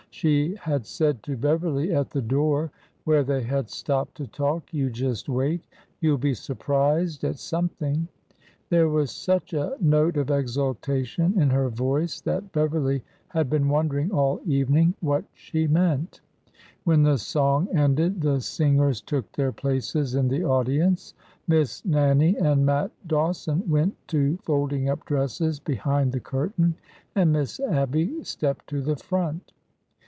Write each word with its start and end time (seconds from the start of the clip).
She 0.13 0.55
had 0.55 0.85
said 0.85 1.23
to 1.23 1.37
Beverly 1.37 1.93
at 1.95 2.11
the 2.11 2.21
door, 2.21 2.69
where 3.05 3.23
they 3.23 3.41
had 3.41 3.69
stopped 3.69 4.15
to 4.17 4.27
talk: 4.27 4.71
You 4.73 4.91
just 4.91 5.27
wait! 5.29 5.61
You'll 6.01 6.17
be 6.19 6.33
surprised 6.35 7.23
at 7.23 7.39
some 7.39 7.69
thing 7.69 7.95
1" 7.99 8.07
There 8.69 8.89
was 8.89 9.09
such 9.09 9.53
a 9.53 9.75
note 9.79 10.17
of 10.17 10.29
exultation 10.29 11.41
in 11.41 11.49
her 11.49 11.69
voice 11.69 12.23
132 12.23 12.29
ORDER 12.29 12.35
NO. 12.35 12.35
11 12.35 12.35
that 12.35 12.51
Beverly 12.99 13.03
had 13.29 13.49
been 13.49 13.69
wondering 13.69 14.11
all 14.11 14.41
evening 14.45 14.93
what 14.99 15.23
she 15.33 15.65
meant. 15.65 16.19
When 16.83 17.01
the 17.01 17.17
song 17.17 17.67
ended, 17.73 18.21
the 18.21 18.41
singers 18.41 19.01
took 19.01 19.31
their 19.31 19.53
places 19.53 20.13
in 20.13 20.27
the 20.27 20.43
audience, 20.43 21.15
Miss 21.47 21.83
Nannie 21.83 22.37
and 22.37 22.63
Matt 22.65 22.91
Dawson 23.07 23.63
went 23.67 23.95
to 24.09 24.37
folding 24.43 24.87
up 24.89 25.03
dresses 25.05 25.59
behind 25.59 26.11
the 26.11 26.19
curtain, 26.19 26.75
and 27.15 27.31
Miss 27.31 27.59
Abby 27.61 28.23
stepped 28.23 28.67
to 28.67 28.81
the 28.81 28.97
front. 28.97 29.53